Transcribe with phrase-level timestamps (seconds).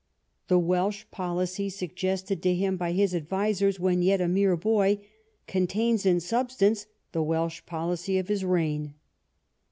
[0.47, 5.05] The Welsh policy suggested to him by his advisers when yet a mere boy
[5.45, 8.95] contains in substance the Welsh policy of his reign.